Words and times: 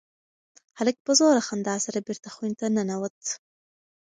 هلک 0.77 0.95
په 1.05 1.11
زوره 1.19 1.41
خندا 1.47 1.75
سره 1.85 2.05
بېرته 2.07 2.29
خونې 2.33 2.55
ته 2.59 2.65
ننوت. 2.75 3.19